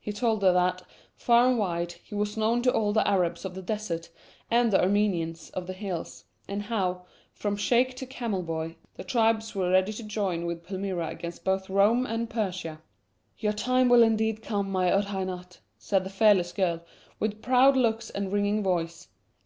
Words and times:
He 0.00 0.10
told 0.10 0.40
her 0.42 0.54
that, 0.54 0.84
far 1.16 1.46
and 1.46 1.58
wide, 1.58 1.96
he 2.02 2.14
was 2.14 2.38
known 2.38 2.62
to 2.62 2.72
all 2.72 2.94
the 2.94 3.06
Arabs 3.06 3.44
of 3.44 3.54
the 3.54 3.60
desert 3.60 4.08
and 4.50 4.72
the 4.72 4.80
Armenians 4.80 5.50
of 5.50 5.66
the 5.66 5.74
hills, 5.74 6.24
and 6.48 6.62
how, 6.62 7.04
from 7.34 7.56
sheikh 7.56 7.94
to 7.96 8.06
camel 8.06 8.42
boy, 8.42 8.76
the 8.94 9.04
tribes 9.04 9.54
were 9.54 9.68
ready 9.70 9.92
to 9.92 10.02
join 10.02 10.46
with 10.46 10.64
Palmyra 10.64 11.08
against 11.08 11.44
both 11.44 11.68
Rome 11.68 12.06
and 12.06 12.30
Persia. 12.30 12.80
"Your 13.38 13.52
time 13.52 13.90
will 13.90 14.02
indeed 14.02 14.40
come, 14.40 14.70
my 14.72 14.88
Odhainat," 14.90 15.58
said 15.76 16.04
the 16.04 16.08
fearless 16.08 16.52
girl, 16.52 16.80
with 17.20 17.42
proud 17.42 17.76
looks 17.76 18.08
and 18.08 18.32
ringing 18.32 18.62
voice. 18.62 19.08